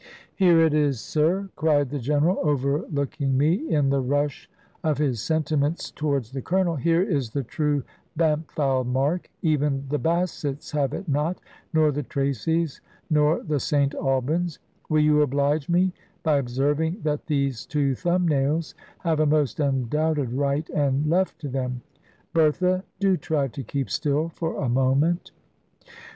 "Here 0.35 0.59
it 0.61 0.73
is, 0.73 0.99
sir," 0.99 1.49
cried 1.55 1.91
the 1.91 1.99
General, 1.99 2.39
overlooking 2.41 3.37
me, 3.37 3.69
in 3.69 3.91
the 3.91 4.01
rush 4.01 4.49
of 4.83 4.97
his 4.97 5.21
sentiments 5.21 5.91
towards 5.91 6.31
the 6.31 6.41
Colonel: 6.41 6.75
"here 6.77 7.03
is 7.03 7.29
the 7.29 7.43
true 7.43 7.83
Bampfylde 8.17 8.87
mark. 8.87 9.29
Even 9.43 9.85
the 9.89 9.99
Bassets 9.99 10.71
have 10.71 10.95
it 10.95 11.07
not, 11.07 11.39
nor 11.71 11.91
the 11.91 12.01
Traceys, 12.01 12.81
nor 13.11 13.43
the 13.43 13.59
St 13.59 13.93
Albyns. 13.93 14.57
Will 14.89 15.01
you 15.01 15.21
oblige 15.21 15.69
me 15.69 15.93
by 16.23 16.39
observing 16.39 17.01
that 17.03 17.27
these 17.27 17.67
two 17.67 17.93
thumb 17.93 18.27
nails 18.27 18.73
have 19.01 19.19
a 19.19 19.27
most 19.27 19.59
undoubted 19.59 20.33
right 20.33 20.67
and 20.71 21.05
left 21.11 21.37
to 21.41 21.47
them? 21.47 21.81
Bertha, 22.33 22.83
do 22.99 23.17
try 23.17 23.47
to 23.49 23.61
keep 23.61 23.87
still 23.91 24.29
for 24.29 24.63
a 24.63 24.67
moment." 24.67 25.29